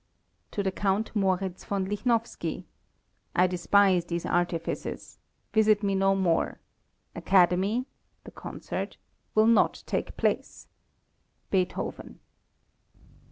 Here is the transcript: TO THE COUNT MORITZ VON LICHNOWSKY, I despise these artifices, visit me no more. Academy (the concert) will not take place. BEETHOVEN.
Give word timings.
TO 0.49 0.63
THE 0.63 0.71
COUNT 0.71 1.15
MORITZ 1.15 1.65
VON 1.65 1.85
LICHNOWSKY, 1.85 2.65
I 3.35 3.45
despise 3.45 4.05
these 4.05 4.25
artifices, 4.25 5.19
visit 5.53 5.83
me 5.83 5.93
no 5.93 6.15
more. 6.15 6.59
Academy 7.15 7.85
(the 8.23 8.31
concert) 8.31 8.97
will 9.35 9.45
not 9.45 9.83
take 9.85 10.17
place. 10.17 10.67
BEETHOVEN. 11.51 12.17